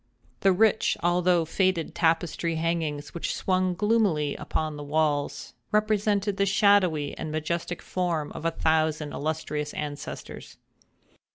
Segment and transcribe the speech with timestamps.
[0.39, 7.15] The rich although faded tapestry hangings which swung gloomily upon the walls, represented the shadowy
[7.19, 10.57] and majestic forms of a thousand illustrious ancestors.